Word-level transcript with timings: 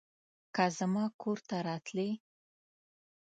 که 0.55 0.65
زما 0.77 1.05
کور 1.21 1.37
ته 1.47 1.57
راتلې 1.67 2.09